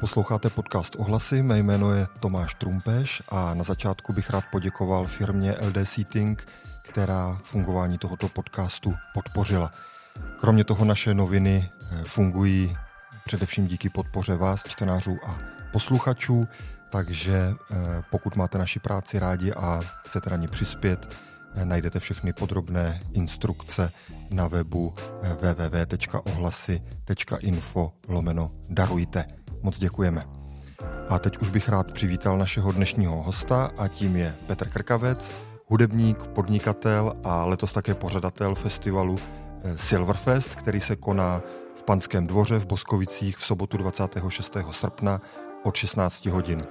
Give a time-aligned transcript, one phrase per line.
[0.00, 5.56] Posloucháte podcast Ohlasy, mé jméno je Tomáš Trumpeš a na začátku bych rád poděkoval firmě
[5.60, 6.46] LD Seating,
[6.82, 9.72] která fungování tohoto podcastu podpořila.
[10.40, 12.76] Kromě toho naše noviny eh, fungují
[13.24, 15.38] především díky podpoře vás, čtenářů a
[15.72, 16.48] posluchačů,
[16.90, 17.74] takže eh,
[18.10, 21.14] pokud máte naši práci rádi a chcete na ní přispět,
[21.54, 23.92] eh, najdete všechny podrobné instrukce
[24.30, 24.94] na webu
[25.40, 29.45] www.ohlasy.info lomeno darujte.
[29.66, 30.24] Moc děkujeme.
[31.08, 35.32] A teď už bych rád přivítal našeho dnešního hosta a tím je Petr Krkavec,
[35.66, 39.16] hudebník, podnikatel a letos také pořadatel festivalu
[39.64, 41.42] eh, Silverfest, který se koná
[41.74, 44.56] v Panském dvoře v Boskovicích v sobotu 26.
[44.70, 45.20] srpna
[45.64, 46.62] od 16 hodin.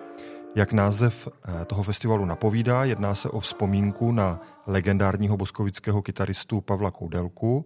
[0.56, 6.92] Jak název eh, toho festivalu napovídá, jedná se o vzpomínku na legendárního boskovického kytaristu Pavla
[6.92, 7.66] Koudelku,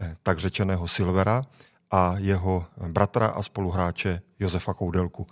[0.00, 1.42] eh, tak řečeného Silvera,
[1.90, 5.26] a jeho bratra a spoluhráče Josefa Koudelku.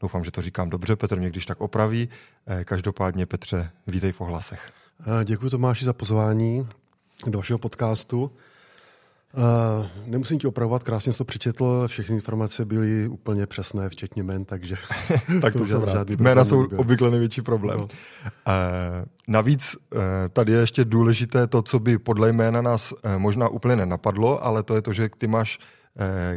[0.00, 2.08] Doufám, že to říkám dobře, Petr mě když tak opraví.
[2.46, 4.72] Eh, každopádně, Petře, vítej v ohlasech.
[5.24, 6.68] Děkuji Tomáši za pozvání
[7.26, 8.30] do vašeho podcastu.
[9.36, 14.44] Uh, nemusím ti opravovat, krásně jsi to přečetl, všechny informace byly úplně přesné, včetně men,
[14.44, 14.76] takže...
[15.40, 16.10] tak to, to jsem rád.
[16.10, 17.78] Jména jsou obvykle největší problém.
[17.78, 17.84] No.
[17.84, 17.90] Uh,
[19.28, 20.00] navíc uh,
[20.32, 24.62] tady je ještě důležité to, co by podle jména nás uh, možná úplně nenapadlo, ale
[24.62, 25.64] to je to, že ty máš uh,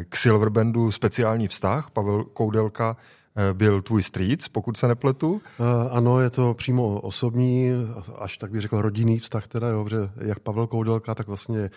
[0.10, 1.90] k Silverbandu speciální vztah.
[1.92, 2.98] Pavel Koudelka
[3.54, 5.32] byl tvůj strýc, pokud se nepletu.
[5.32, 5.42] Uh,
[5.92, 7.70] ano, je to přímo osobní,
[8.20, 11.70] až tak bych řekl rodinný vztah teda, jo, že jak Pavel Koudelka, tak vlastně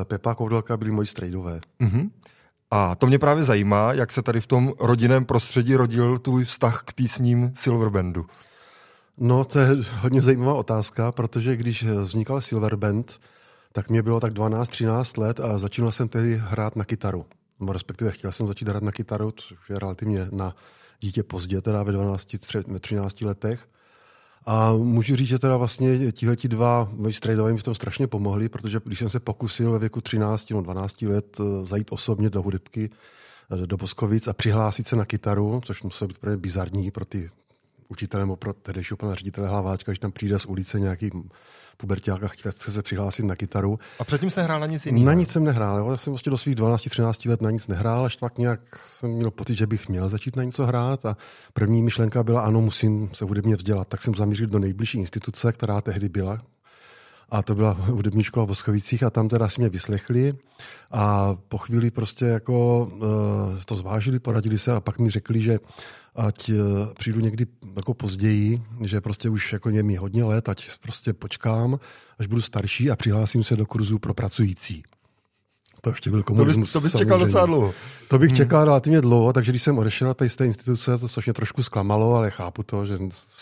[0.00, 1.60] Eh, Pepa Koudelka byli moji strejdové.
[1.80, 2.10] Mm-hmm.
[2.70, 6.82] A to mě právě zajímá, jak se tady v tom rodinném prostředí rodil tvůj vztah
[6.86, 8.26] k písním Silverbandu.
[9.18, 9.68] No, to je
[10.00, 13.20] hodně zajímavá otázka, protože když vznikal Silverband,
[13.76, 17.26] tak mě bylo tak 12-13 let a začínal jsem tehdy hrát na kytaru.
[17.60, 20.56] No, respektive chtěl jsem začít hrát na kytaru, což je relativně na
[21.00, 23.60] dítě pozdě, teda ve 12-13 letech.
[24.46, 28.48] A můžu říct, že teda vlastně tihleti dva moji strejdové mi v tom strašně pomohli,
[28.48, 32.42] protože když jsem se pokusil ve věku 13 nebo 12 let eh, zajít osobně do
[32.42, 32.90] hudebky,
[33.52, 37.30] eh, do Boskovic a přihlásit se na kytaru, což muselo být úplně bizarní pro ty
[37.88, 41.10] učitele nebo pro tehdejšího pana ředitele Hlaváčka, když tam přijde z ulice nějaký
[41.76, 43.78] puberták a chtěl se přihlásit na kytaru.
[43.98, 45.06] A předtím jsem nehrál na nic jiného?
[45.06, 45.78] Na nic jsem nehrál.
[45.78, 45.90] Jo.
[45.90, 49.30] Já jsem vlastně do svých 12-13 let na nic nehrál, až tak nějak jsem měl
[49.30, 51.06] pocit, že bych měl začít na něco hrát.
[51.06, 51.16] A
[51.52, 53.88] první myšlenka byla, ano, musím se hudebně vzdělat.
[53.88, 56.38] Tak jsem zamířil do nejbližší instituce, která tehdy byla,
[57.30, 60.32] a to byla hudební škola v Voskovicích a tam teda si mě vyslechli
[60.90, 63.02] a po chvíli prostě jako uh,
[63.66, 65.58] to zvážili, poradili se a pak mi řekli, že
[66.14, 66.56] ať uh,
[66.98, 67.46] přijdu někdy
[67.76, 71.78] jako později, že prostě už jako mi hodně let, ať prostě počkám,
[72.18, 74.82] až budu starší a přihlásím se do kurzu pro pracující.
[75.84, 76.72] To ještě byl komunismus.
[76.72, 77.74] To, bys, to bys čekal docela dlouho.
[78.08, 78.36] To bych hmm.
[78.36, 82.14] čekal relativně dlouho, takže když jsem odešel z té instituce, to což mě trošku zklamalo,
[82.14, 82.98] ale chápu to, že,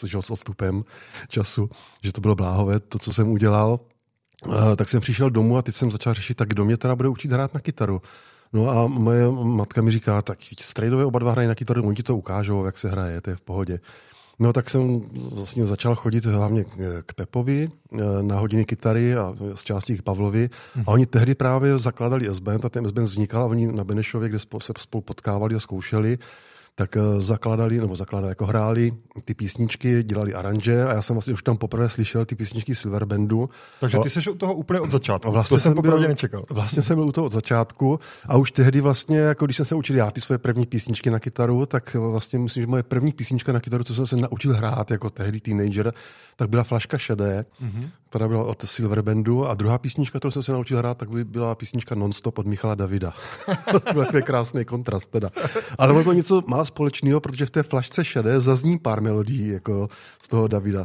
[0.07, 0.85] že s odstupem
[1.29, 1.71] času,
[2.03, 3.81] že to bylo bláhové, to, co jsem udělal.
[4.47, 7.09] Uh, tak jsem přišel domů a teď jsem začal řešit, tak kdo mě teda bude
[7.09, 8.03] učit hrát na kytaru.
[8.53, 12.03] No a moje matka mi říká, tak strejdové oba dva hrají na kytaru, oni ti
[12.03, 13.81] to ukážou, jak se hraje, to je v pohodě.
[14.39, 16.65] No tak jsem vlastně začal chodit hlavně
[17.07, 20.51] k Pepovi eh, na hodiny kytary a z části k Pavlovi.
[20.87, 24.39] A oni tehdy právě zakládali S-Band a ten S-Band vznikal a oni na Benešově, kde
[24.39, 26.19] se spolu potkávali a zkoušeli,
[26.75, 28.93] tak eh, zakladali, nebo zakladali, jako hráli
[29.25, 33.51] ty písničky, dělali aranže a já jsem vlastně už tam poprvé slyšel ty písničky Silverbandu.
[33.81, 35.33] Takže ty jsi u toho úplně od začátku.
[35.33, 36.43] Vlastně to jsem poprvé nečekal.
[36.51, 39.75] Vlastně jsem byl u toho od začátku a už tehdy vlastně, jako když jsem se
[39.75, 43.53] učil já ty svoje první písničky na kytaru, tak vlastně myslím, že moje první písnička
[43.53, 45.95] na kytaru, co jsem se naučil hrát jako tehdy teenager,
[46.37, 47.89] tak byla Flaška šedé, mm-hmm.
[48.09, 51.55] která byla od Silverbandu a druhá písnička, kterou jsem se naučil hrát, tak by byla
[51.55, 53.13] písnička Nonstop od Michala Davida.
[53.85, 55.31] to byl takový krásný kontrast teda.
[55.79, 59.89] Ale to něco má společného, protože v té Flašce šedé zazní pár melodií jako
[60.21, 60.85] z toho Davida.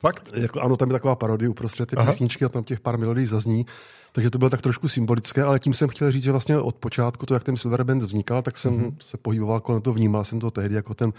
[0.00, 0.30] Fakt?
[0.36, 3.66] Jako, ano, tam je taková parodie uprostřed ty písničky a tam těch pár melodií zazní.
[4.12, 7.26] Takže to bylo tak trošku symbolické, ale tím jsem chtěl říct, že vlastně od počátku,
[7.26, 8.96] to jak ten Silver Band vznikal, tak jsem mm-hmm.
[9.00, 11.12] se pohyboval kolem toho, vnímal jsem to tehdy jako ten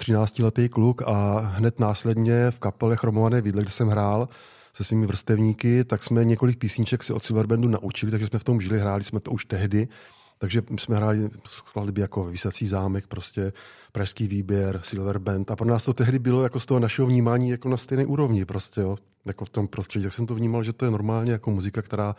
[0.00, 4.28] 13-letý kluk a hned následně v kapele Chromované vidle, kde jsem hrál
[4.72, 8.60] se svými vrstevníky, tak jsme několik písniček si od Silverbandu naučili, takže jsme v tom
[8.60, 9.88] žili, hráli jsme to už tehdy.
[10.40, 13.52] Takže jsme hráli skladby jako Vysací zámek, prostě
[13.92, 17.50] Pražský výběr, Silver Band a pro nás to tehdy bylo jako z toho našeho vnímání
[17.50, 18.96] jako na stejné úrovni prostě, jo.
[19.26, 22.16] Jako v tom prostředí, tak jsem to vnímal, že to je normálně jako muzika, která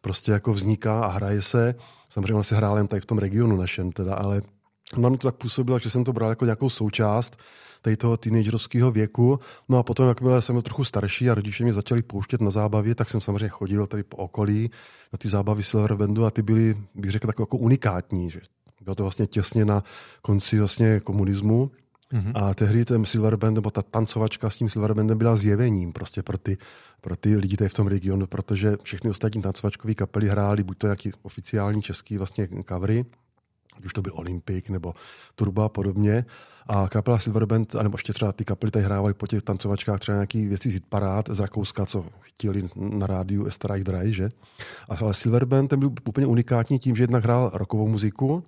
[0.00, 1.74] prostě jako vzniká a hraje se.
[2.08, 4.42] Samozřejmě se hrál jen tady v tom regionu našem teda, ale
[4.96, 7.36] nám to tak působilo, že jsem to bral jako nějakou součást
[7.82, 9.38] tady toho teenagerovského věku.
[9.68, 12.94] No a potom, jakmile jsem byl trochu starší a rodiče mě začali pouštět na zábavě,
[12.94, 14.70] tak jsem samozřejmě chodil tady po okolí
[15.12, 18.30] na ty zábavy Silverbandu a ty byly, bych řekl, tak jako unikátní.
[18.30, 18.40] Že
[18.80, 19.84] Bylo to vlastně těsně na
[20.22, 21.70] konci vlastně komunismu.
[22.12, 22.32] Mm-hmm.
[22.34, 26.22] A tehdy ten Silver Band, nebo ta tancovačka s tím Silver Bandem byla zjevením prostě
[26.22, 26.58] pro ty,
[27.00, 30.86] pro ty lidi tady v tom regionu, protože všechny ostatní tancovačkové kapely hrály buď to
[30.86, 33.04] nějaký oficiální český vlastně covery,
[33.84, 34.94] už to byl Olympik nebo
[35.34, 36.24] Turbo a podobně.
[36.66, 40.46] A kapela Silverband, nebo ještě třeba ty kapely tady hrávaly po těch tancovačkách třeba nějaký
[40.46, 44.28] věci z parát z Rakouska, co chtěli na rádiu Estrike Dry, že?
[44.88, 48.44] A ale Silverband ten byl úplně unikátní tím, že jednak hrál rokovou muziku,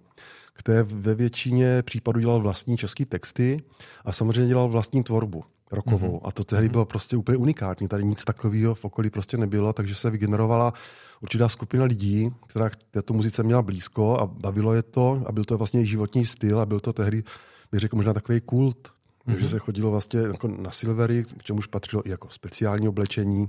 [0.52, 3.62] které ve většině případů dělal vlastní české texty
[4.05, 6.19] a samozřejmě dělal vlastní tvorbu rokovou.
[6.19, 6.28] Mm-hmm.
[6.28, 7.88] A to tehdy bylo prostě úplně unikátní.
[7.88, 10.72] Tady nic takového v okolí prostě nebylo, takže se vygenerovala
[11.20, 15.44] určitá skupina lidí, která k této muzice měla blízko a bavilo je to a byl
[15.44, 17.25] to vlastně životní styl a byl to tehdy,
[17.74, 18.88] bych řekl, možná takový kult.
[18.88, 19.32] Mm-hmm.
[19.32, 23.48] Takže se chodilo vlastně jako na silvery, k čemuž patřilo i jako speciální oblečení,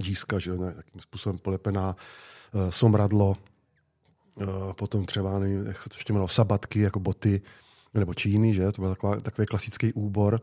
[0.00, 1.96] džíska, že nějakým způsobem polepená,
[2.52, 3.36] uh, somradlo,
[4.34, 7.42] uh, potom třeba, nevím, jak se to ještě jmenovalo, sabatky, jako boty,
[7.94, 8.72] nebo číny, že?
[8.72, 10.40] To byl taková, takový klasický úbor.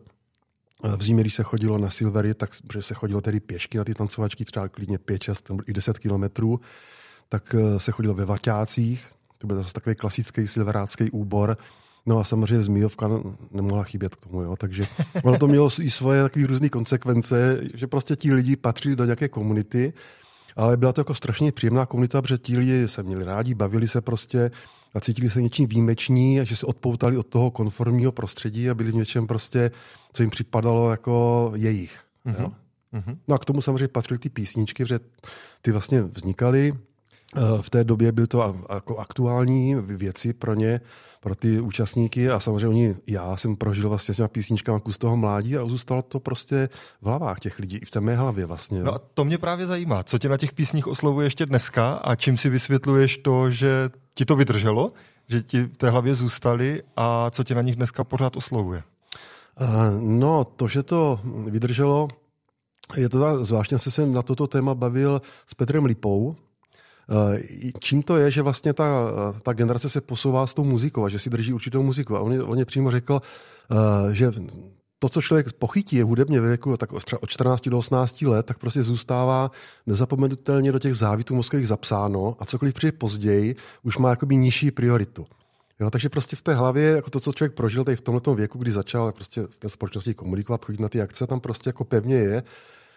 [0.98, 3.94] V zimě, když se chodilo na Silvery, tak že se chodilo tedy pěšky na ty
[3.94, 6.60] tancovačky, třeba klidně 5, 6 nebo i 10 kilometrů,
[7.30, 11.58] tak eh, se chodilo ve Vaťácích, to byl zase takový klasický silverácký úbor,
[12.08, 13.10] No a samozřejmě Zmíjovka
[13.52, 14.56] nemohla chybět k tomu, jo.
[14.56, 14.88] takže
[15.24, 19.30] ono to mělo i svoje takové různé konsekvence, že prostě ti lidi patřili do nějaké
[19.30, 19.94] komunity,
[20.56, 24.02] ale byla to jako strašně příjemná komunita, protože ti lidi se měli rádi, bavili se
[24.02, 24.52] prostě,
[24.96, 28.92] a cítili se něčím výjimečný a že se odpoutali od toho konformního prostředí a byli
[28.92, 29.72] v něčem prostě,
[30.14, 32.00] co jim připadalo jako jejich.
[32.26, 32.42] Mm-hmm.
[32.42, 32.52] Jo?
[32.94, 33.18] Mm-hmm.
[33.28, 35.00] No a k tomu samozřejmě patřily ty písničky, že
[35.62, 36.74] ty vlastně vznikaly.
[37.36, 40.82] Eh, v té době byly to jako aktuální věci pro ně,
[41.20, 45.18] pro ty účastníky a samozřejmě oni, já jsem prožil vlastně s těma písničkama kus toho
[45.18, 46.70] mládí a zůstalo to prostě
[47.02, 48.80] v hlavách těch lidí, i v té mé hlavě vlastně.
[48.80, 48.86] Jo.
[48.86, 52.16] No a to mě právě zajímá, co tě na těch písních oslovuje ještě dneska a
[52.16, 54.92] čím si vysvětluješ to, že ti to vydrželo,
[55.30, 58.84] že ti v té hlavě zůstali a co tě na nich dneska pořád oslovuje?
[59.62, 59.68] Uh,
[60.02, 61.20] no, to, že to
[61.50, 62.08] vydrželo,
[62.98, 66.47] je to zvláštně se jsem na toto téma bavil s Petrem Lipou, Eh,
[67.80, 69.12] čím to je, že vlastně ta,
[69.44, 72.16] ta generace se posouvá s tou muzikou a že si drží určitou muziku.
[72.16, 73.22] A on, on je přímo řekl,
[73.72, 74.32] eh, že
[75.00, 78.60] to, co člověk pochytí je hudebně ve věku tak od 14 do 18 let, tak
[78.60, 79.52] prostě zůstává
[79.86, 85.26] nezapomenutelně do těch závitů mozkových zapsáno a cokoliv přijde později, už má jakoby nižší prioritu.
[85.80, 88.58] Jo, takže prostě v té hlavě, jako to, co člověk prožil tady v tomto věku,
[88.58, 92.16] kdy začal prostě v té společnosti komunikovat, chodit na ty akce, tam prostě jako pevně
[92.16, 92.44] je.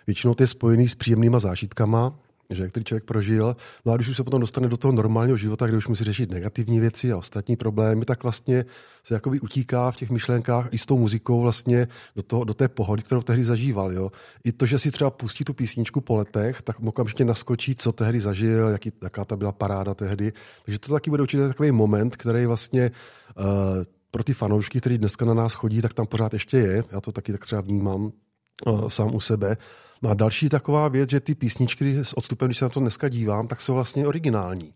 [0.07, 2.15] Většinou to je spojený s příjemnýma zážitkama,
[2.51, 3.57] že který člověk prožil.
[3.87, 6.31] No a když už se potom dostane do toho normálního života, kde už musí řešit
[6.31, 8.65] negativní věci a ostatní problémy, tak vlastně
[9.05, 12.69] se jakoby utíká v těch myšlenkách i s tou muzikou vlastně do, toho, do té
[12.69, 13.93] pohody, kterou tehdy zažíval.
[13.93, 14.11] Jo.
[14.45, 18.21] I to, že si třeba pustí tu písničku po letech, tak okamžitě naskočí, co tehdy
[18.21, 20.33] zažil, jaký, jaká ta byla paráda tehdy.
[20.65, 22.91] Takže to taky bude určitě takový moment, který vlastně
[23.39, 23.45] uh,
[24.11, 26.85] pro ty fanoušky, kteří dneska na nás chodí, tak tam pořád ještě je.
[26.93, 28.13] Já to taky tak třeba vnímám
[28.67, 29.57] uh, sám u sebe.
[30.03, 33.09] No a další taková věc, že ty písničky s odstupem, když se na to dneska
[33.09, 34.75] dívám, tak jsou vlastně originální.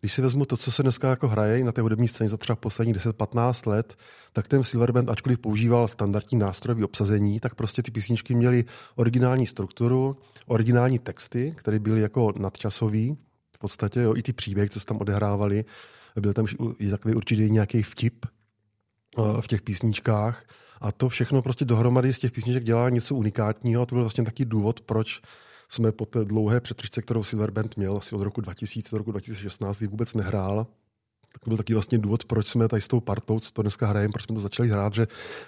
[0.00, 2.56] Když si vezmu to, co se dneska jako hraje na té hudební scéně za třeba
[2.56, 3.96] posledních 10-15 let,
[4.32, 8.64] tak ten Silverband, ačkoliv používal standardní nástrojové obsazení, tak prostě ty písničky měly
[8.94, 10.16] originální strukturu,
[10.46, 13.16] originální texty, které byly jako nadčasový,
[13.52, 15.64] v podstatě jo, i ty příběhy, co se tam odehrávali,
[16.20, 16.46] byl tam
[16.78, 20.44] i takový určitě nějaký vtip eh, v těch písničkách.
[20.80, 24.24] A to všechno prostě dohromady z těch písniček dělá něco unikátního a to byl vlastně
[24.24, 25.20] taky důvod, proč
[25.68, 29.10] jsme po té dlouhé přetržce, kterou Silver Band měl asi od roku 2000 do roku
[29.10, 30.66] 2016, kdy vůbec nehrál,
[31.32, 33.86] tak to byl taky vlastně důvod, proč jsme tady s tou partou, co to dneska
[33.86, 35.06] hrajeme, proč jsme to začali hrát, že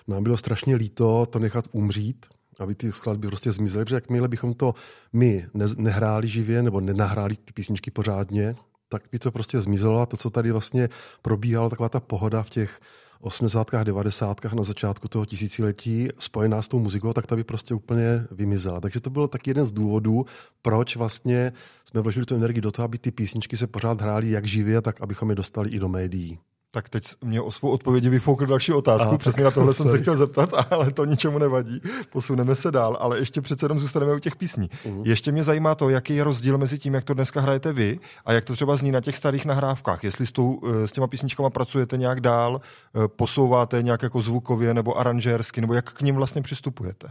[0.09, 2.27] nám bylo strašně líto to nechat umřít,
[2.61, 4.75] aby ty skladby prostě zmizely, protože jakmile bychom to
[5.13, 8.55] my ne- nehráli živě nebo nenahráli ty písničky pořádně,
[8.89, 10.89] tak by to prostě zmizelo a to, co tady vlastně
[11.23, 12.81] probíhalo, taková ta pohoda v těch
[13.27, 13.85] 80.
[13.85, 14.45] 90.
[14.55, 18.81] na začátku toho tisíciletí spojená s tou muzikou, tak ta by prostě úplně vymizela.
[18.81, 20.27] Takže to byl taky jeden z důvodů,
[20.63, 21.53] proč vlastně
[21.85, 25.01] jsme vložili tu energii do toho, aby ty písničky se pořád hrály jak živě, tak
[25.01, 26.39] abychom je dostali i do médií.
[26.77, 29.09] Tak teď mě o svou odpovědi vyfoukl další otázku.
[29.09, 31.81] Aha, Přesně na tohle jsem se chtěl zeptat, ale to ničemu nevadí.
[32.13, 34.69] Posuneme se dál, ale ještě přece jenom zůstaneme u těch písní.
[34.69, 35.03] Uh-huh.
[35.05, 38.33] Ještě mě zajímá to, jaký je rozdíl mezi tím, jak to dneska hrajete vy a
[38.33, 40.05] jak to třeba zní na těch starých nahrávkách.
[40.05, 44.75] Jestli s, tou, eh, s těma písničkama pracujete nějak dál, eh, posouváte nějak jako zvukově
[44.75, 47.09] nebo aranžérsky, nebo jak k ním vlastně přistupujete?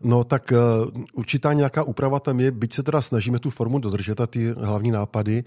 [0.00, 4.20] No tak uh, určitá nějaká úprava tam je, byť se teda snažíme tu formu dodržet
[4.20, 5.44] a ty hlavní nápady,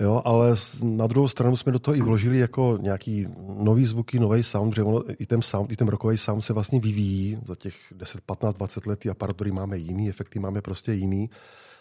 [0.00, 3.26] Jo, ale na druhou stranu jsme do toho i vložili jako nějaký
[3.58, 6.80] nový zvuky, nový sound, že ono, i ten sound, i ten rokový sound se vlastně
[6.80, 11.30] vyvíjí za těch 10, 15, 20 let, ty aparatury máme jiný, efekty máme prostě jiný.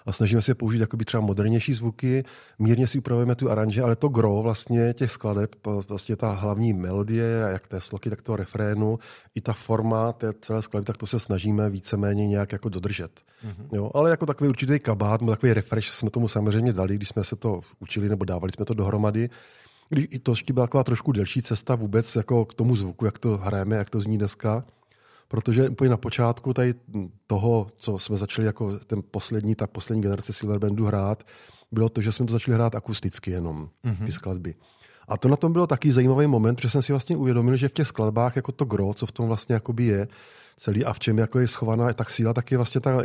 [0.08, 2.24] A snažíme se použít jakoby třeba modernější zvuky,
[2.60, 5.56] mírně si upravujeme tu aranže, ale to gro vlastně těch skladeb,
[5.88, 9.00] vlastně ta hlavní melodie, jak té sloky, tak toho refrénu,
[9.36, 13.12] i ta forma té celé skladby, tak to se snažíme víceméně nějak jako dodržet.
[13.46, 13.76] Mm-hmm.
[13.76, 17.36] Jo, ale jako takový určitý kabát, takový refresh jsme tomu samozřejmě dali, když jsme se
[17.36, 19.30] to učili nebo dávali jsme to dohromady.
[19.90, 23.38] Když i to byla taková trošku delší cesta vůbec jako k tomu zvuku, jak to
[23.38, 24.64] hrajeme, jak to zní dneska.
[25.28, 26.76] Protože úplně na počátku tady
[27.28, 31.24] toho, co jsme začali jako ten poslední, ta poslední generace Silver Bandu hrát,
[31.72, 34.06] bylo to, že jsme to začali hrát akusticky jenom, mm-hmm.
[34.06, 34.56] ty skladby.
[35.08, 37.74] A to na tom bylo taky zajímavý moment, protože jsem si vlastně uvědomil, že v
[37.74, 40.08] těch skladbách jako to gro, co v tom vlastně jakoby je,
[40.58, 43.04] celý a v čem jako je schovaná tak síla, tak je vlastně ta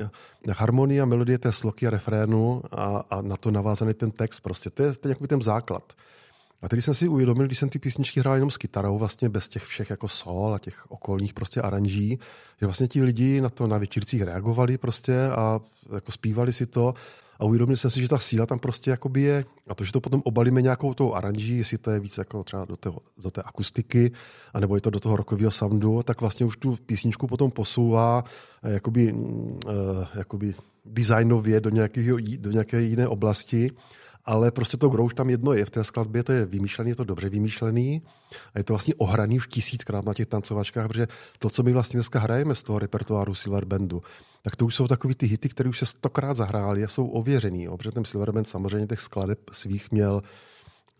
[0.49, 4.41] harmonie a melodie té sloky a refrénu a, a na to navázaný ten text.
[4.41, 5.93] Prostě to je, to je ten základ.
[6.63, 9.49] A tedy jsem si uvědomil, když jsem ty písničky hrál jenom s kytarou, vlastně bez
[9.49, 12.19] těch všech jako sol a těch okolních prostě aranží,
[12.61, 15.61] že vlastně ti lidi na to na večírcích reagovali prostě a
[15.95, 16.95] jako zpívali si to.
[17.39, 19.45] A uvědomil jsem si, že ta síla tam prostě jakoby je.
[19.69, 22.65] A to, že to potom obalíme nějakou tou aranží, jestli to je víc jako třeba
[22.65, 24.13] do, té, do té akustiky,
[24.55, 28.25] anebo je to do toho rokového soundu, tak vlastně už tu písničku potom posouvá
[28.63, 29.73] jakoby, uh,
[30.15, 30.55] jakoby
[30.85, 33.71] designově do, nějakého, do nějaké jiné oblasti
[34.25, 37.05] ale prostě to grouch tam jedno je v té skladbě, to je vymýšlený, je to
[37.05, 38.03] dobře vymýšlený
[38.55, 41.97] a je to vlastně ohraný už tisíckrát na těch tancovačkách, protože to, co my vlastně
[41.97, 44.03] dneska hrajeme z toho repertoáru Silver Bandu,
[44.43, 47.63] tak to už jsou takový ty hity, které už se stokrát zahrály a jsou ověřený,
[47.63, 50.23] jo, protože ten Silver Band samozřejmě těch skladeb svých měl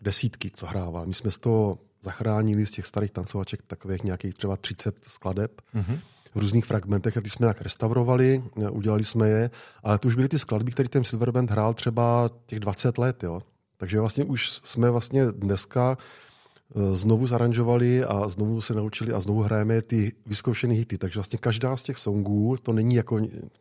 [0.01, 1.05] desítky, co hrával.
[1.05, 5.61] My jsme z toho zachránili z těch starých tancovaček takových nějakých třeba 30 skladeb.
[5.75, 5.99] Mm-hmm
[6.35, 9.49] v různých fragmentech a ty jsme jak restaurovali, udělali jsme je,
[9.83, 13.41] ale to už byly ty skladby, které ten Silverband hrál třeba těch 20 let, jo.
[13.77, 19.41] Takže vlastně už jsme vlastně dneska eh, znovu zaranžovali a znovu se naučili a znovu
[19.41, 20.97] hrajeme ty vyzkoušené hity.
[20.97, 23.19] Takže vlastně každá z těch songů, to není jako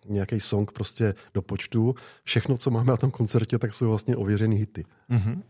[0.09, 1.95] nějaký song prostě do počtu.
[2.25, 4.85] Všechno, co máme na tom koncertě, tak jsou vlastně ověřené hity.
[5.11, 5.43] Mm-hmm.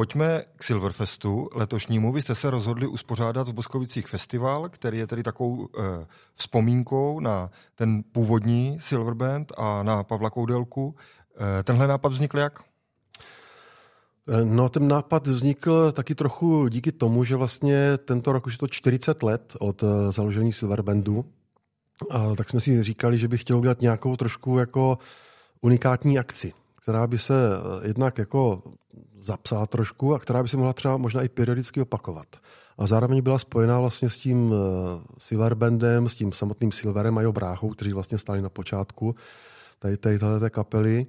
[0.00, 2.12] Pojďme k Silverfestu letošnímu.
[2.12, 7.50] Vy jste se rozhodli uspořádat v Boskovicích festival, který je tedy takovou eh, vzpomínkou na
[7.74, 10.94] ten původní Silver Band a na Pavla Koudelku.
[11.60, 12.60] Eh, tenhle nápad vznikl jak?
[14.28, 18.58] Eh, no, ten nápad vznikl taky trochu díky tomu, že vlastně tento rok už je
[18.58, 21.24] to 40 let od založení Silver Bandu.
[22.10, 24.98] A tak jsme si říkali, že bych chtěl udělat nějakou trošku jako
[25.60, 28.62] unikátní akci, která by se eh, jednak jako
[29.20, 32.26] zapsala trošku a která by se mohla třeba možná i periodicky opakovat.
[32.78, 37.20] A zároveň byla spojená vlastně s tím eh, Silver Bandem, s tím samotným Silverem a
[37.20, 39.14] jeho bráchou, kteří vlastně stali na počátku
[39.78, 41.06] tady, tady té kapely.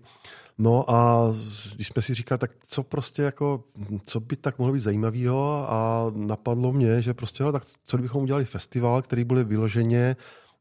[0.58, 1.28] No a
[1.76, 3.64] když jsme si říkali, tak co prostě jako,
[4.06, 8.46] co by tak mohlo být zajímavého a napadlo mě, že prostě, tak co kdybychom udělali
[8.46, 10.16] festival, který bude vyloženě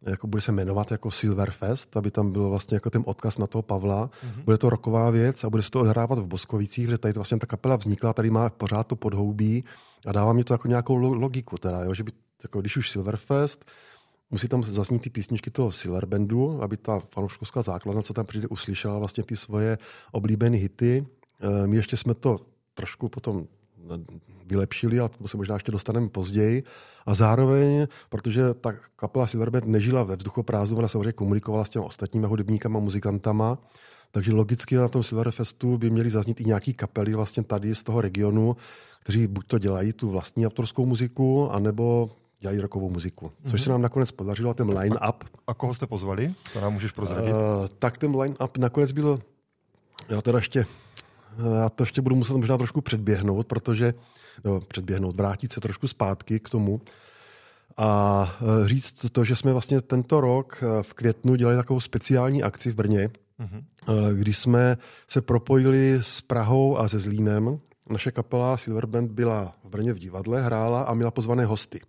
[0.07, 3.63] jako bude se jmenovat jako Silverfest, aby tam byl vlastně jako ten odkaz na toho
[3.63, 4.07] Pavla.
[4.07, 4.45] Mm-hmm.
[4.45, 7.47] Bude to roková věc a bude se to odhrávat v Boskovicích, že tady vlastně ta
[7.47, 9.65] kapela vznikla, tady má pořád to podhoubí
[10.07, 13.65] a dává mi to jako nějakou logiku, teda, jo, že by, jako když už Silverfest,
[14.31, 18.49] musí tam zaznít ty písničky toho Silver Bandu, aby ta fanouškovská základna, co tam přijde,
[18.49, 19.79] uslyšela vlastně ty svoje
[20.13, 21.07] oblíbené hity.
[21.67, 22.41] My ještě jsme to
[22.75, 23.47] trošku potom
[24.47, 26.63] vylepšili, a to se možná ještě dostaneme později.
[27.07, 32.27] A zároveň, protože ta kapela Silverband nežila ve vzduchoprázdnu, ona samozřejmě komunikovala s těmi ostatními
[32.27, 33.59] hudebníkama, muzikantama,
[34.11, 38.01] takže logicky na tom Silverfestu by měly zaznít i nějaký kapely vlastně tady z toho
[38.01, 38.57] regionu,
[39.01, 42.11] kteří buď to dělají tu vlastní autorskou muziku, anebo
[42.41, 43.33] dělají rokovou muziku.
[43.51, 43.65] Což mm-hmm.
[43.65, 45.25] se nám nakonec podařilo, ten line-up.
[45.47, 46.35] A koho jste pozvali?
[46.53, 47.33] To nám můžeš prozradit.
[47.33, 47.39] Uh,
[47.79, 49.21] tak ten line-up nakonec byl,
[50.09, 50.67] já teda ještě
[51.61, 53.95] já to ještě budu muset možná trošku předběhnout, protože,
[54.45, 56.81] no, předběhnout, vrátit se trošku zpátky k tomu
[57.77, 58.33] a
[58.65, 62.71] e, říct to, že jsme vlastně tento rok e, v květnu dělali takovou speciální akci
[62.71, 63.11] v Brně,
[63.41, 63.65] mm-hmm.
[64.15, 64.77] když jsme
[65.09, 67.61] se propojili s Prahou a se Zlínem.
[67.91, 71.81] Naše kapela Silver Band byla v Brně v divadle, hrála a měla pozvané hosty.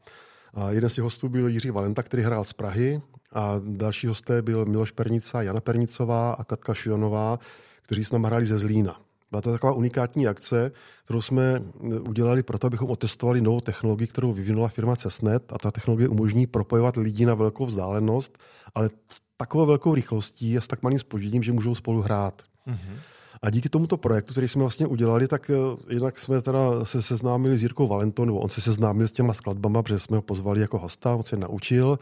[0.54, 3.02] A jeden z těch hostů byl Jiří Valenta, který hrál z Prahy
[3.34, 7.40] a další hosté byl Miloš Pernica, Jana Pernicová a Katka Šionová,
[7.82, 9.02] kteří s námi hráli ze Zlína.
[9.32, 10.72] Byla to taková unikátní akce,
[11.04, 11.62] kterou jsme
[12.08, 16.98] udělali proto, abychom otestovali novou technologii, kterou vyvinula firma Cessnet a ta technologie umožní propojovat
[16.98, 18.38] lidi na velkou vzdálenost,
[18.76, 22.42] ale s takovou velkou rychlostí a s tak malým spožděním, že můžou spolu hrát.
[22.68, 22.98] Mm-hmm.
[23.42, 25.54] A díky tomuto projektu, který jsme vlastně udělali, tak eh,
[25.90, 29.84] jednak jsme teda se seznámili s Jirkou Valentou, nebo on se seznámil s těma skladbama,
[29.84, 32.00] protože jsme ho pozvali jako hosta, on se naučil.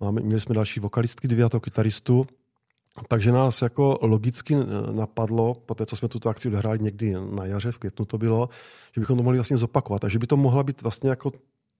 [0.00, 2.26] Máme, měli jsme další vokalistky, dvě a to kytaristu.
[3.08, 7.44] Takže nás jako logicky eh, napadlo, po té, co jsme tuto akci odehráli někdy na
[7.44, 8.48] jaře, v květnu to bylo,
[8.94, 11.32] že bychom to mohli vlastně zopakovat a že by to mohla být vlastně jako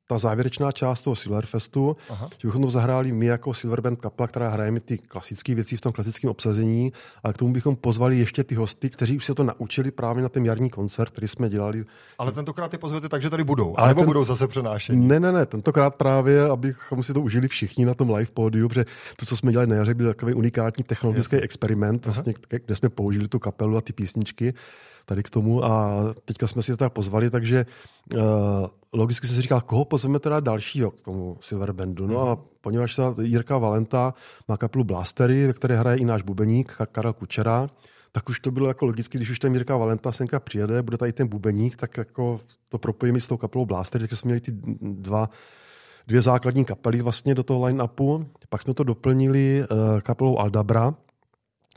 [0.07, 2.29] ta závěrečná část toho Silverfestu, Aha.
[2.39, 5.93] že bychom to zahráli my jako Silverband kapela, která hrajeme ty klasické věci v tom
[5.93, 6.93] klasickém obsazení,
[7.23, 10.29] ale k tomu bychom pozvali ještě ty hosty, kteří už se to naučili právě na
[10.29, 11.85] ten jarní koncert, který jsme dělali.
[12.19, 14.07] Ale tentokrát ty pozvete tak, že tady budou, ale nebo ten...
[14.07, 15.09] budou zase přenášení?
[15.09, 18.85] Ne, ne, ne, tentokrát právě, abychom si to užili všichni na tom live pódiu, protože
[19.17, 21.45] to, co jsme dělali na jaře, byl takový unikátní technologický Jasně.
[21.45, 22.35] experiment, vlastně,
[22.67, 24.55] kde jsme použili tu kapelu a ty písničky
[25.05, 27.67] tady k tomu a teďka jsme si to teda pozvali, takže
[28.15, 28.21] uh,
[28.93, 32.07] logicky jsem si říkal, koho pozveme teda dalšího k tomu Silverbandu.
[32.07, 34.15] No a poněvadž ta Jirka Valenta
[34.49, 37.71] má kapelu Blastery, ve které hraje i náš bubeník Karel Kučera,
[38.13, 41.13] tak už to bylo jako logicky, když už ten Jirka Valenta senka přijede, bude tady
[41.13, 45.31] ten bubeník, tak jako to propojíme s tou kapelou Blastery, takže jsme měli ty dva
[46.07, 48.27] dvě základní kapely vlastně do toho line-upu.
[48.49, 50.95] Pak jsme to doplnili uh, kapelou Aldabra,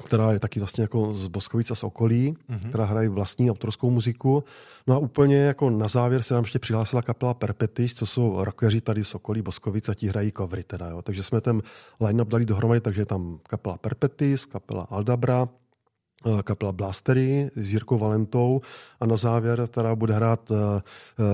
[0.04, 2.70] která je taky vlastně jako z Boskovic a z okolí, mm-hmm.
[2.70, 4.44] která hraje vlastní autorskou muziku.
[4.88, 8.82] No a úplně jako na závěr se nám ještě přihlásila kapela Perpetis, co jsou rockeři
[8.82, 11.02] tady z okolí Boskovic a ti hrají kovry teda, jo.
[11.02, 11.62] Takže jsme ten
[12.02, 15.48] line-up dali dohromady, takže je tam kapela Perpetis, kapela Aldabra,
[16.26, 18.62] eh, kapela Blastery s Jirkou Valentou
[19.00, 20.58] a na závěr teda bude hrát uh,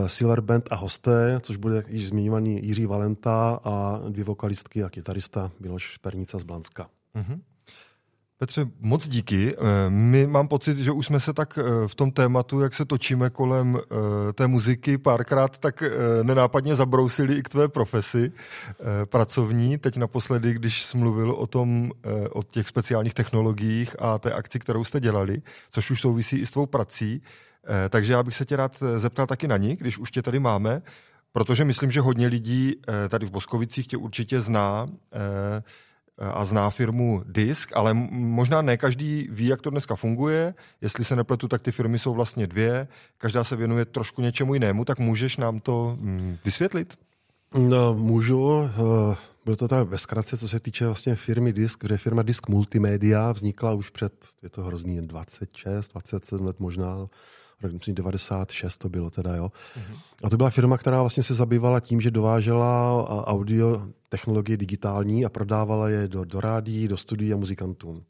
[0.08, 5.52] Silver Band a hosté, což bude již zmiňovaný Jiří Valenta a dvě vokalistky a kytarista
[5.60, 6.88] Miloš Špernica z Blanska.
[7.16, 7.40] Mm-hmm.
[8.42, 9.56] Petře, moc díky.
[9.56, 12.86] Eh, my mám pocit, že už jsme se tak eh, v tom tématu, jak se
[12.86, 15.84] točíme kolem eh, té muziky párkrát, tak
[16.24, 18.32] nenápadně zabrousili i k tvé profesi
[19.06, 19.78] pracovní.
[19.78, 21.92] Teď naposledy, když jsi mluvil o tom,
[22.32, 26.52] o těch speciálních technologiích a té akci, kterou jste dělali, což už souvisí i s
[26.52, 27.22] tvou prací.
[27.90, 30.82] Takže já bych se tě rád zeptal taky na ní, když už tě tady máme,
[31.32, 32.76] protože myslím, že hodně lidí
[33.10, 34.88] tady v Boskovicích tě určitě zná
[36.34, 40.54] a zná firmu Disk, ale možná ne každý ví, jak to dneska funguje.
[40.82, 42.88] Jestli se nepletu, tak ty firmy jsou vlastně dvě,
[43.18, 46.98] každá se věnuje trošku něčemu jinému, tak můžeš nám to mm, vysvětlit?
[47.58, 48.64] No, můžu.
[48.64, 52.48] Eh, bylo to tak ve zkratce, co se týče vlastně firmy Disk, že firma Disk
[52.48, 54.14] Multimedia vznikla už před,
[54.44, 57.08] je to hrozný, 26, 27 let možná,
[57.64, 59.52] rok 96 to bylo teda, jo.
[60.24, 65.30] A to byla firma, která vlastně se zabývala tím, že dovážela audio technologie digitální a
[65.30, 68.04] prodávala je do, do rádí, do studií a muzikantům.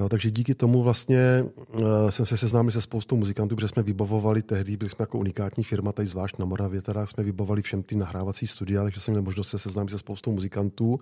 [0.00, 4.42] Jo, takže díky tomu vlastně uh, jsem se seznámil se spoustou muzikantů, protože jsme vybavovali
[4.42, 7.96] tehdy, byli jsme jako unikátní firma, tady zvlášť na Moravě, teda jsme vybavovali všem ty
[7.96, 11.00] nahrávací studia, takže jsem měl možnost se seznámit se spoustou muzikantů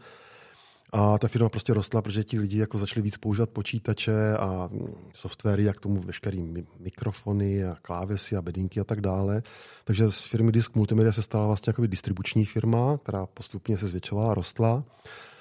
[0.93, 4.71] a ta firma prostě rostla, protože ti lidi jako začali víc používat počítače a
[5.15, 9.43] softwary, jak tomu veškerý mikrofony a klávesy a bedinky a tak dále.
[9.85, 14.31] Takže z firmy Disk Multimedia se stala vlastně jako distribuční firma, která postupně se zvětšovala
[14.31, 14.85] a rostla.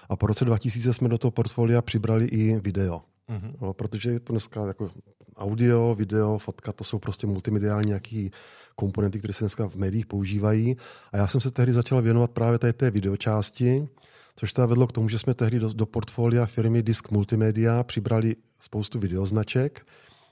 [0.09, 3.01] A po roce 2000 jsme do toho portfolia přibrali i video.
[3.29, 3.53] Mm-hmm.
[3.61, 4.91] No, protože je to dneska jako
[5.37, 8.31] audio, video, fotka, to jsou prostě multimediální nějaký
[8.75, 10.77] komponenty, které se dneska v médiích používají.
[11.11, 13.87] A já jsem se tehdy začal věnovat právě té, té videočásti,
[14.35, 18.35] což teda vedlo k tomu, že jsme tehdy do, do portfolia firmy Disk Multimedia přibrali
[18.59, 19.87] spoustu videoznaček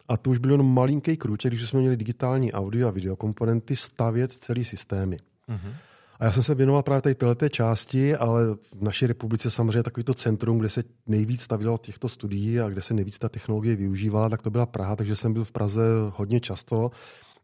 [0.08, 4.32] a to už byl jenom malinký krůček, když jsme měli digitální audio a videokomponenty, stavět
[4.32, 5.20] celý systémy.
[5.50, 5.74] Mm-hmm.
[6.24, 10.14] A já jsem se věnoval právě tady této části, ale v naší republice samozřejmě takovýto
[10.14, 14.42] centrum, kde se nejvíc stavilo těchto studií a kde se nejvíc ta technologie využívala, tak
[14.42, 15.82] to byla Praha, takže jsem byl v Praze
[16.16, 16.92] hodně často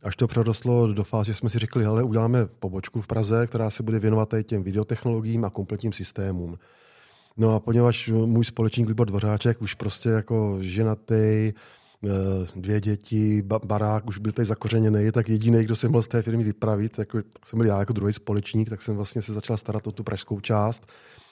[0.03, 3.69] až to přerostlo do fáze, že jsme si řekli, hele, uděláme pobočku v Praze, která
[3.69, 6.57] se bude věnovat tady těm videotechnologiím a kompletním systémům.
[7.37, 11.53] No a poněvadž můj společník Libor Dvořáček už prostě jako ženatý,
[12.55, 16.43] dvě děti, barák, už byl tady zakořeněný, tak jediný, kdo se mohl z té firmy
[16.43, 19.91] vypravit, jako, jsem byl já jako druhý společník, tak jsem vlastně se začal starat o
[19.91, 20.87] tu pražskou část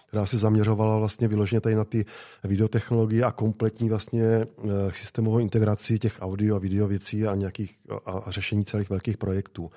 [0.08, 2.06] která se zaměřovala vlastně vyloženě tady na ty
[2.44, 4.48] videotechnologie a kompletní vlastně eh,
[4.94, 7.76] systémovou integraci těch audio a video věcí a nějakých
[8.06, 9.70] a, a řešení celých velkých projektů.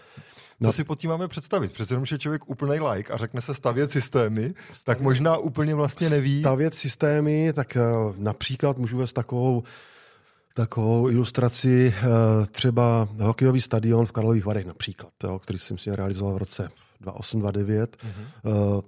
[0.62, 0.72] Co no.
[0.72, 1.72] si pod tím máme představit?
[1.72, 6.10] Přece jenom, že člověk úplný like a řekne se stavět systémy, tak možná úplně vlastně
[6.10, 6.40] neví.
[6.40, 7.80] Stavět systémy, tak eh,
[8.16, 9.62] například můžu vést takovou
[10.60, 12.06] takovou ilustraci eh,
[12.46, 16.68] třeba hokejový stadion v Karlových Varech například, jo, který jsem si realizoval v roce
[17.04, 17.86] 2008-2009.
[17.86, 18.82] Mm-hmm.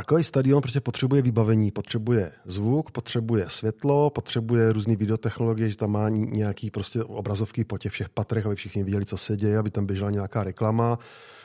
[0.00, 6.08] Takový stadion prostě potřebuje vybavení, potřebuje zvuk, potřebuje světlo, potřebuje různé videotechnologie, že tam má
[6.08, 9.86] nějaký prostě obrazovky po těch všech patrech, aby všichni viděli, co se děje, aby tam
[9.86, 10.98] běžela nějaká reklama,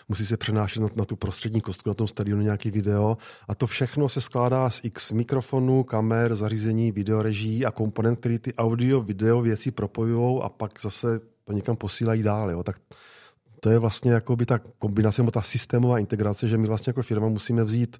[0.09, 3.67] musí se přenášet na, na tu prostřední kostku na tom stadionu nějaký video a to
[3.67, 9.41] všechno se skládá z x mikrofonů, kamer, zařízení, videoreží a komponent, který ty audio, video
[9.41, 12.51] věci propojují a pak zase to někam posílají dál.
[12.51, 12.63] Jo.
[12.63, 12.75] Tak
[13.59, 17.27] to je vlastně jako by ta kombinace, ta systémová integrace, že my vlastně jako firma
[17.27, 17.97] musíme vzít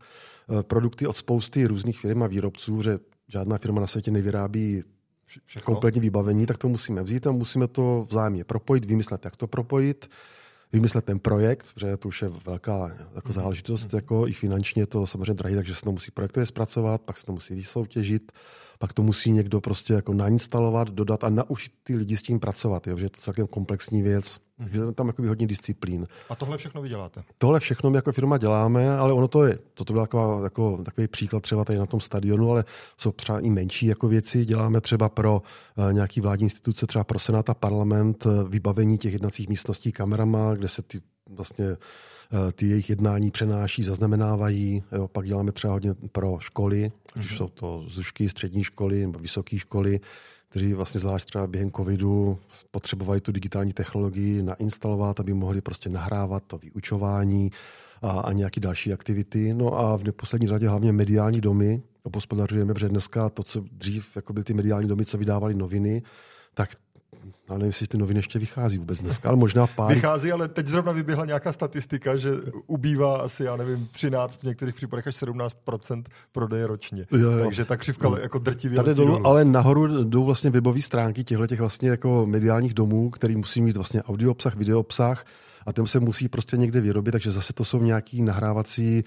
[0.61, 4.83] produkty od spousty různých firm a výrobců, že žádná firma na světě nevyrábí
[5.45, 5.65] Všechno.
[5.65, 10.09] kompletní vybavení, tak to musíme vzít a musíme to vzájemně propojit, vymyslet, jak to propojit.
[10.73, 13.33] vymyslet ten projekt, že to už je velká jako mhm.
[13.33, 13.97] záležitost, mm.
[13.97, 17.31] jako i finančně to samozřejmě drahý, takže se to musí projektově zpracovat, pak se to
[17.31, 18.31] musí vysoutěžit,
[18.79, 22.87] pak to musí někdo prostě jako nainstalovat, dodat a naučit ty lidi s tím pracovat,
[22.87, 24.37] jo, že je to celkem komplexní věc.
[24.57, 24.65] Mm.
[24.65, 26.07] Takže tam jako hodně disciplín.
[26.29, 27.23] A tohle všechno vy děláte?
[27.37, 30.83] Tohle všechno my jako firma děláme, ale ono to je, to, to byl jako, jako,
[30.85, 32.65] takový příklad třeba tady na tom stadionu, ale
[32.97, 34.45] jsou třeba i menší jako věci.
[34.45, 35.41] Děláme třeba pro
[35.77, 40.53] uh, nějaký vládní instituce, třeba pro Senát a parlament, uh, vybavení těch jednacích místností kamerama,
[40.53, 41.75] kde se ty vlastně uh,
[42.53, 44.83] ty jejich jednání přenáší, zaznamenávají.
[44.91, 47.19] Jo, pak děláme třeba hodně pro školy, mm-hmm.
[47.19, 47.37] ať už mhm.
[47.37, 49.99] jsou to zušky, střední školy nebo vysoké školy,
[50.49, 52.39] kteří vlastně zvlášť třeba během covidu
[52.71, 57.51] potřebovali tu digitální technologii nainstalovat, aby mohli prostě nahrávat to vyučování
[58.01, 59.53] a, a nějaké další aktivity.
[59.53, 64.33] No a v neposlední řadě hlavně mediální domy obospodařujeme, protože dneska to, co dřív jako
[64.33, 66.03] byly ty mediální domy, co vydávali noviny,
[66.53, 66.69] tak
[67.49, 69.93] já nevím, jestli ty noviny ještě vychází vůbec dneska, ale možná pár.
[69.93, 72.29] Vychází, ale teď zrovna vyběhla nějaká statistika, že
[72.67, 76.03] ubývá asi, já nevím, 13, v některých případech až 17%
[76.33, 77.05] prodeje ročně.
[77.11, 77.43] Jo, jo.
[77.43, 78.17] Takže ta křivka no.
[78.17, 82.25] jako drtivě Tady dolů, dolů, ale nahoru jdou vlastně webové stránky těchto těch vlastně jako
[82.25, 85.25] mediálních domů, který musí mít vlastně audio obsah, video obsah
[85.65, 89.03] a ten se musí prostě někde vyrobit, takže zase to jsou nějaký nahrávací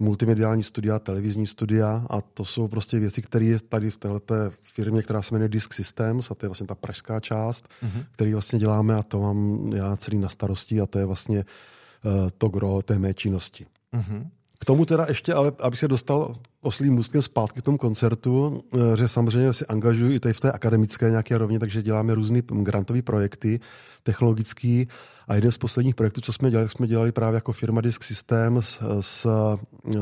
[0.00, 5.02] multimediální studia, televizní studia a to jsou prostě věci, které je tady v této firmě,
[5.02, 8.04] která se jmenuje Disk Systems a to je vlastně ta pražská část, mm-hmm.
[8.12, 12.12] který vlastně děláme a to mám já celý na starosti a to je vlastně uh,
[12.38, 13.66] to gro té mé činnosti.
[13.94, 14.26] Mm-hmm.
[14.60, 18.96] K tomu teda ještě, ale aby se dostal oslým můstkem zpátky k tomu koncertu, eh,
[18.96, 23.02] že samozřejmě si angažuji i tady v té akademické nějaké rovně, takže děláme různé grantové
[23.02, 23.60] projekty
[24.02, 24.84] technologické.
[25.30, 28.62] A jeden z posledních projektů, co jsme dělali, jsme dělali právě jako firma Disk System
[28.62, 29.98] s, s, eh,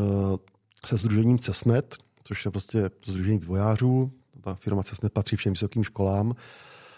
[0.87, 4.13] se združením CESNET, což je prostě združení vývojářů.
[4.41, 6.35] Ta firma CESNET patří všem vysokým školám.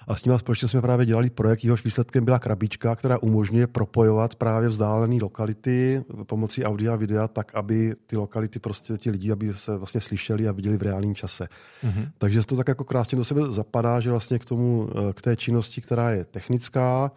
[0.08, 4.34] A s ním společně jsme právě dělali projekt, jehož výsledkem byla krabička, která umožňuje propojovat
[4.34, 9.54] právě vzdálené lokality pomocí audia a videa tak, aby ty lokality prostě ti lidi, aby
[9.54, 11.48] se vlastně slyšeli a viděli v reálném čase.
[11.84, 12.10] Mm-hmm.
[12.18, 15.36] Takže to tak jako krásně do sebe zapadá, že vlastně k tomu, eh, k té
[15.36, 17.12] činnosti, která je technická,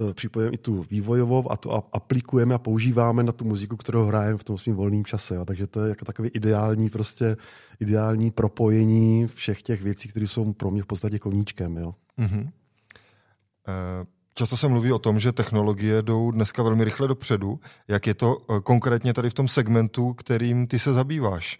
[0.00, 4.38] eh, připojíme i tu vývojovou a tu aplikujeme a používáme na tu muziku, kterou hrajeme
[4.38, 5.34] v tom svým volném čase.
[5.34, 5.44] Jo.
[5.44, 7.36] Takže to je jako takový ideální, prostě
[7.80, 11.76] ideální propojení všech těch věcí, které jsou pro mě v podstatě koníčkem.
[11.76, 11.94] Jo.
[12.18, 12.48] Mm-hmm.
[14.34, 17.60] Často se mluví o tom, že technologie jdou dneska velmi rychle dopředu.
[17.88, 21.58] Jak je to eh, konkrétně tady v tom segmentu, kterým ty se zabýváš?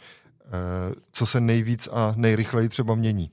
[1.13, 3.31] Co se nejvíc a nejrychleji třeba mění?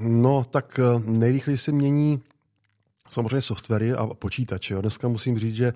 [0.00, 2.22] No, tak nejrychleji se mění
[3.08, 4.74] samozřejmě softwary a počítače.
[4.80, 5.72] Dneska musím říct, že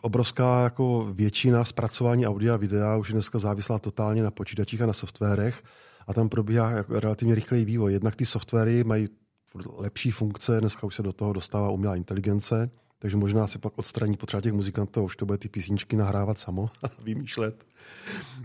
[0.00, 4.86] obrovská jako většina zpracování audia a videa už je dneska závislá totálně na počítačích a
[4.86, 5.62] na softwarech
[6.06, 7.92] a tam probíhá jako relativně rychlej vývoj.
[7.92, 9.08] Jednak ty softwary mají
[9.76, 12.70] lepší funkce, dneska už se do toho dostává umělá inteligence,
[13.02, 16.70] takže možná se pak odstraní potřeba těch muzikantů už to bude ty písničky nahrávat samo
[16.82, 17.64] a vymýšlet.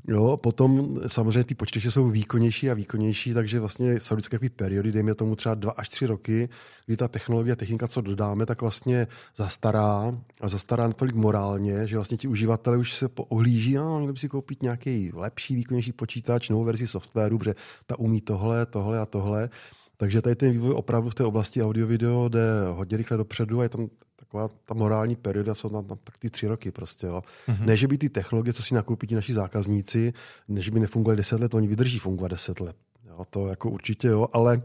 [0.08, 5.16] Jo, potom samozřejmě ty počítače jsou výkonnější a výkonnější, takže vlastně jsou vždycky periody, dejme
[5.16, 6.50] tomu třeba dva až tři roky,
[6.86, 11.96] kdy ta technologie a technika, co dodáme, tak vlastně zastará a zastará natolik morálně, že
[11.96, 15.92] vlastně ti uživatelé už se poohlíží, a no, měli by si koupit nějaký lepší, výkonnější
[15.92, 19.50] počítač, novou verzi softwaru, protože ta umí tohle, tohle a tohle.
[19.98, 23.70] Takže tady ten vývoj opravdu v té oblasti audio-video jde hodně rychle dopředu a je
[23.70, 27.08] tam taková ta morální perioda, jsou tam, tam tak ty tři roky prostě.
[27.08, 27.22] Jo.
[27.48, 27.66] Mm-hmm.
[27.66, 30.14] Ne, že by ty technologie, co si nakoupí ti naši zákazníci,
[30.50, 32.76] ne, že by nefungovaly deset let, oni vydrží fungovat deset let.
[33.08, 34.62] Jo, to jako určitě jo, ale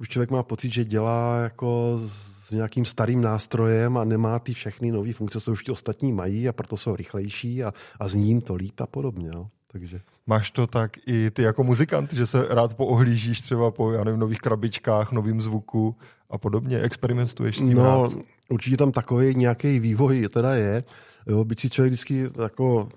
[0.00, 2.00] už člověk má pocit, že dělá jako
[2.48, 6.48] s nějakým starým nástrojem a nemá ty všechny nové funkce, co už ti ostatní mají
[6.48, 9.28] a proto jsou rychlejší a, a zní jim to líp a podobně.
[9.34, 9.48] Jo.
[9.72, 10.00] Takže...
[10.28, 14.20] Máš to tak i ty jako muzikant, že se rád poohlížíš třeba po já nevím,
[14.20, 15.96] nových krabičkách, novým zvuku
[16.30, 16.80] a podobně?
[16.80, 18.12] Experimentuješ s tím No, rád?
[18.48, 20.82] určitě tam takový nějaký vývoj teda je.
[21.26, 22.88] Jo, byť si člověk vždycky jako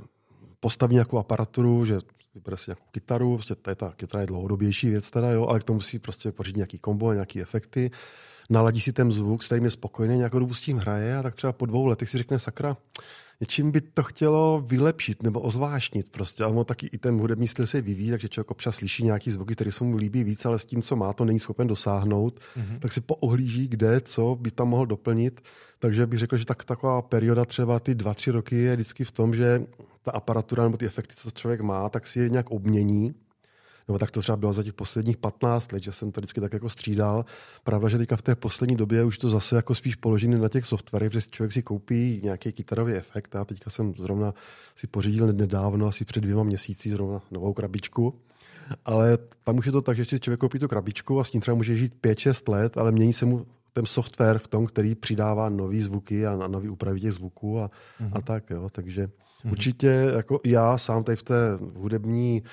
[0.60, 2.00] postaví nějakou aparaturu, že
[2.36, 5.64] vybere si nějakou kytaru, prostě tady ta kytara je dlouhodobější věc teda, jo, ale k
[5.64, 7.92] tomu musí prostě pořídit nějaký kombo, nějaký efekty,
[8.50, 11.36] naladí si ten zvuk, s kterým je spokojený, nějakou dobu s tím hraje a tak
[11.36, 12.78] třeba po dvou letech si řekne sakra,
[13.42, 16.44] něčím by to chtělo vylepšit nebo ozvášnit prostě.
[16.44, 19.72] Ale taky i ten hudební styl se vyvíjí, takže člověk občas slyší nějaký zvuky, které
[19.72, 22.80] se mu líbí víc, ale s tím, co má, to není schopen dosáhnout, mm-hmm.
[22.80, 25.42] tak si poohlíží, kde, co by tam mohl doplnit.
[25.80, 29.12] Takže bych řekl, že tak, taková perioda třeba ty dva, tři roky je vždycky v
[29.12, 29.62] tom, že
[30.02, 33.14] ta aparatura nebo ty efekty, co člověk má, tak si je nějak obmění
[33.88, 36.54] nebo tak to třeba bylo za těch posledních 15 let, že jsem to vždycky tak
[36.54, 37.26] jako střídal.
[37.64, 40.66] Pravda, že teďka v té poslední době už to zase jako spíš položený na těch
[40.66, 43.36] softwarech, protože člověk si koupí nějaký kytarový efekt.
[43.36, 44.34] Já teďka jsem zrovna
[44.76, 48.20] si pořídil nedávno, asi před dvěma měsíci, zrovna novou krabičku.
[48.86, 51.42] Ale tam už je to tak, že si člověk koupí tu krabičku a s tím
[51.42, 55.50] třeba může žít 5-6 let, ale mění se mu ten software v tom, který přidává
[55.50, 58.12] nový zvuky a nový úpravy těch zvuků a, mm-hmm.
[58.14, 58.70] a tak, jo.
[58.72, 59.52] Takže mm-hmm.
[59.52, 62.44] určitě jako já sám tady v té hudební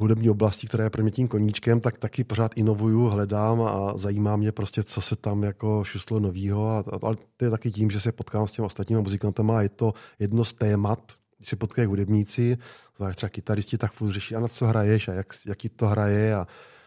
[0.00, 4.36] hudební oblasti, která je pro mě tím koníčkem, tak taky pořád inovuju, hledám a zajímá
[4.36, 6.68] mě prostě, co se tam jako šuslo novýho.
[6.68, 9.62] A, a, ale to je taky tím, že se potkám s těmi ostatními muzikantama a
[9.62, 12.58] je to jedno z témat, když se potkají hudebníci,
[12.96, 16.34] zvlášť třeba kytaristi, tak furt řeší, a na co hraješ a jak, jaký to hraje
[16.34, 16.46] a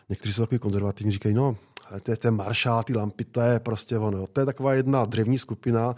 [0.10, 1.56] někteří jsou takový konzervativní, říkají, no,
[2.04, 4.28] to je ten maršál, ty lampy, to je prostě ono.
[4.28, 5.96] To je taková jedna dřevní skupina,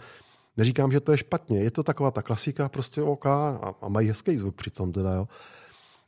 [0.56, 4.08] Neříkám, že to je špatně, je to taková ta klasika, prostě OK a, a mají
[4.08, 5.28] hezký zvuk přitom teda, jo.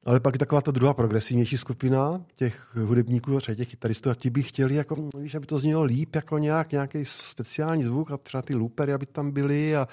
[0.04, 4.30] Ale pak je taková ta druhá progresivnější skupina těch hudebníků, třeba těch kytaristů, a ti
[4.30, 8.42] by chtěli, jako, víš, aby to znělo líp, jako nějak, nějaký speciální zvuk a třeba
[8.42, 9.88] ty loopery, aby tam byly a,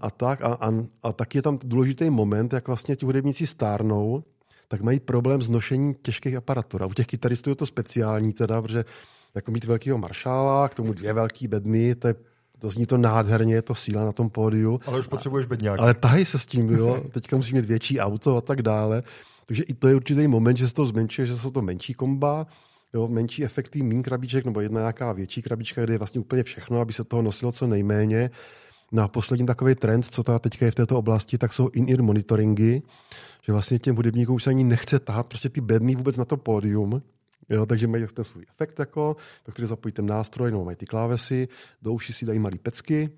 [0.00, 0.42] a tak.
[0.42, 4.24] A, a, a taky je tam důležitý moment, jak vlastně ti hudebníci stárnou,
[4.68, 6.82] tak mají problém s nošením těžkých aparatur.
[6.82, 8.84] A u těch kytaristů je to speciální, teda, protože
[9.34, 12.14] jako mít velkého maršála, k tomu dvě velký bedny, to je
[12.58, 14.80] to zní to nádherně, je to síla na tom pódiu.
[14.86, 15.80] Ale už potřebuješ bedňák.
[15.80, 17.04] Ale tahej se s tím, jo.
[17.12, 19.02] Teďka musíš mít větší auto a tak dále.
[19.46, 22.46] Takže i to je určitý moment, že se to zmenšuje, že jsou to menší komba,
[22.94, 26.80] jo, menší efekty, méně krabiček nebo jedna nějaká větší krabička, kde je vlastně úplně všechno,
[26.80, 28.30] aby se toho nosilo co nejméně.
[28.92, 32.02] No a poslední takový trend, co ta teďka je v této oblasti, tak jsou in-ear
[32.02, 32.82] monitoringy,
[33.42, 36.36] že vlastně těm hudebníkům už se ani nechce tahat prostě ty bedny vůbec na to
[36.36, 37.02] pódium,
[37.48, 40.86] Jo, takže mají ten svůj efekt, jako, do kterého zapojí ten nástroj, nebo mají ty
[40.86, 41.48] klávesy,
[41.82, 43.10] do uši si dají malý pecky,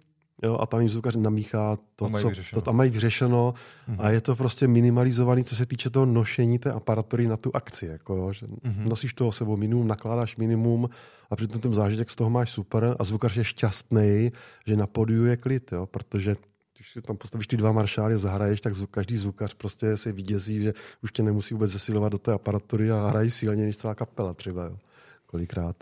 [0.42, 2.60] jo, a tam jim zvukař namíchá to, mají co vyřešeno.
[2.60, 3.54] to tam mají vyřešeno
[3.88, 3.96] mm-hmm.
[3.98, 7.86] a je to prostě minimalizovaný, co se týče toho nošení té aparatury na tu akci.
[7.86, 8.88] Jako, že mm-hmm.
[8.88, 10.88] Nosíš toho sebou minimum, nakládáš minimum
[11.30, 14.32] a přitom ten zážitek z toho máš super a zvukař je šťastný,
[14.66, 16.36] že na podiu je klid, jo, protože
[16.76, 20.62] když si tam postavíš ty dva maršály, zahraješ, tak zvuk, každý zvukař prostě se vyděsí,
[20.62, 20.72] že
[21.02, 24.64] už tě nemusí vůbec zesilovat do té aparatury a hrají silně než celá kapela třeba,
[24.64, 24.76] jo.
[25.26, 25.76] kolikrát.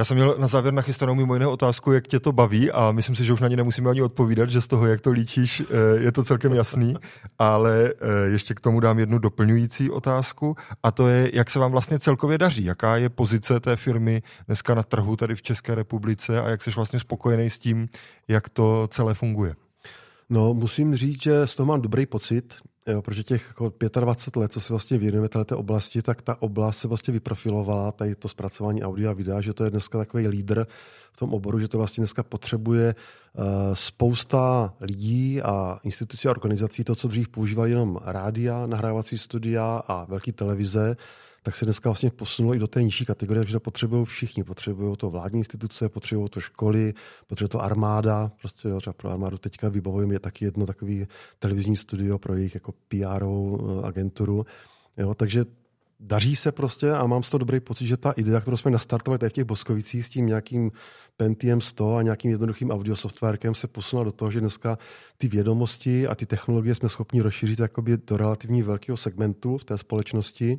[0.00, 3.16] Já jsem měl na závěr nachystanou mimo jiné otázku, jak tě to baví a myslím
[3.16, 6.00] si, že už na ně nemusíme ani odpovídat, že z toho, jak to líčíš, eh,
[6.00, 6.94] je to celkem jasný,
[7.38, 11.70] ale eh, ještě k tomu dám jednu doplňující otázku a to je, jak se vám
[11.70, 16.40] vlastně celkově daří, jaká je pozice té firmy dneska na trhu tady v České republice
[16.40, 17.88] a jak jsi vlastně spokojený s tím,
[18.28, 19.54] jak to celé funguje.
[20.30, 22.54] No, musím říct, že z toho mám dobrý pocit,
[22.86, 26.78] jo, protože těch jako 25 let, co se vlastně věnujeme této oblasti, tak ta oblast
[26.78, 30.66] se vlastně vyprofilovala, tady to zpracování audia a videa, že to je dneska takový lídr
[31.12, 36.84] v tom oboru, že to vlastně dneska potřebuje uh, spousta lidí a institucí a organizací,
[36.84, 40.96] to, co dřív používali jenom rádia, nahrávací studia a velké televize,
[41.42, 44.44] tak se dneska vlastně posunulo i do té nižší kategorie, takže to potřebují všichni.
[44.44, 46.94] Potřebují to vládní instituce, potřebují to školy,
[47.26, 48.32] potřebuje to armáda.
[48.40, 51.06] Prostě jo, třeba pro armádu teďka vybavujeme je taky jedno takový
[51.38, 54.46] televizní studio pro jejich jako PR eh, agenturu.
[54.96, 55.44] Jo, takže
[56.00, 59.18] daří se prostě a mám z toho dobrý pocit, že ta idea, kterou jsme nastartovali
[59.18, 60.72] tady v těch Boskovicích s tím nějakým
[61.16, 64.78] Pentium 100 a nějakým jednoduchým audio softwarem se posunula do toho, že dneska
[65.18, 69.78] ty vědomosti a ty technologie jsme schopni rozšířit jakoby do relativně velkého segmentu v té
[69.78, 70.58] společnosti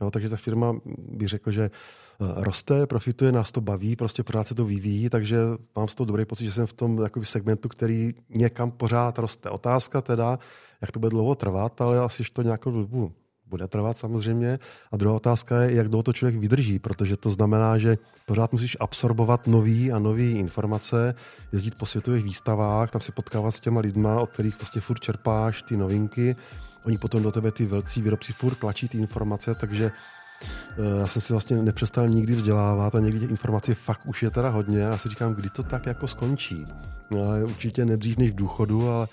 [0.00, 4.46] Jo, takže ta firma, bych řekl, že eh, roste, profituje, nás to baví, prostě pořád
[4.46, 5.38] se to vyvíjí, takže
[5.76, 9.50] mám z toho dobrý pocit, že jsem v tom jakoby, segmentu, který někam pořád roste.
[9.50, 10.38] Otázka teda,
[10.80, 13.12] jak to bude dlouho trvat, ale asi to nějakou dobu
[13.48, 14.58] bude trvat samozřejmě.
[14.92, 18.76] A druhá otázka je, jak dlouho to člověk vydrží, protože to znamená, že pořád musíš
[18.80, 21.14] absorbovat nový a nové informace,
[21.52, 25.62] jezdit po světových výstavách, tam se potkávat s těma lidma, od kterých prostě furt čerpáš
[25.62, 26.36] ty novinky
[26.84, 29.92] oni potom do tebe ty velcí výrobci furt tlačí ty informace, takže
[30.78, 34.30] eh, já jsem si vlastně nepřestal nikdy vzdělávat a někdy těch informací fakt už je
[34.30, 36.64] teda hodně a já si říkám, kdy to tak jako skončí.
[37.10, 39.08] No, ale určitě nedřív než v důchodu, ale,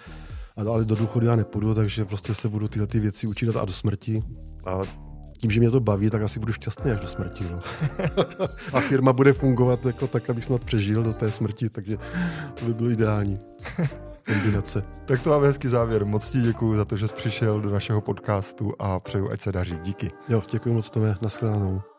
[0.57, 3.73] ale do důchodu já nepůjdu, takže prostě se budu tyhle ty věci učit a do
[3.73, 4.23] smrti.
[4.65, 4.81] A
[5.37, 7.43] tím, že mě to baví, tak asi budu šťastný až do smrti.
[7.51, 7.61] No.
[8.73, 11.97] a firma bude fungovat jako tak, aby snad přežil do té smrti, takže
[12.53, 13.39] to by bylo ideální
[14.25, 14.83] kombinace.
[15.05, 16.05] Tak to máme hezký závěr.
[16.05, 19.51] Moc ti děkuji za to, že jsi přišel do našeho podcastu a přeju, ať se
[19.51, 19.75] daří.
[19.83, 20.11] Díky.
[20.29, 21.15] Jo, děkuji moc, Tome.
[21.21, 21.94] Naschledanou.